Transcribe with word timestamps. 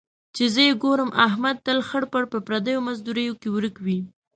چې 0.35 0.43
زه 0.53 0.61
یې 0.67 0.73
ګورم، 0.83 1.09
احمد 1.27 1.57
تل 1.65 1.79
خړ 1.87 2.03
پړ 2.11 2.23
په 2.33 2.39
پردیو 2.47 2.85
مزدوریو 2.87 3.39
کې 3.41 3.49
ورک 3.55 3.75
وي. 3.85 3.99